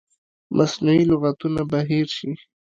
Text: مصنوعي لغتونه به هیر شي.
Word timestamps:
مصنوعي 0.57 1.03
لغتونه 1.11 1.61
به 1.71 1.79
هیر 1.89 2.07
شي. 2.17 2.29